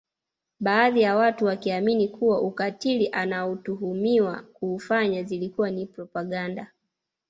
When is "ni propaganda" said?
5.71-6.67